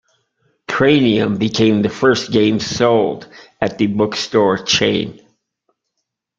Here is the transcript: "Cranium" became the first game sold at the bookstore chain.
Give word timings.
"Cranium" 0.67 1.37
became 1.37 1.83
the 1.83 1.89
first 1.89 2.31
game 2.31 2.59
sold 2.59 3.27
at 3.61 3.77
the 3.77 3.85
bookstore 3.85 4.57
chain. 4.57 5.19